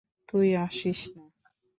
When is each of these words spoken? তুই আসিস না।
তুই 0.29 0.47
আসিস 0.57 1.01
না। 1.15 1.23